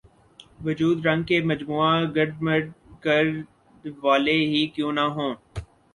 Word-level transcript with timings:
وجود 0.65 1.05
رنگ 1.05 1.23
کے 1.23 1.37
مجموعہ 1.49 1.91
گڈ 2.15 2.31
مڈ 2.45 2.63
کر 3.03 3.23
د 3.85 3.93
والے 4.03 4.37
ہی 4.51 4.61
کیوں 4.73 4.91
نہ 4.93 5.05
ہوں 5.15 5.31